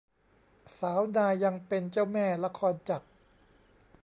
[0.79, 3.07] สาวนายยังเป็นเจ้าแม่ละครจักร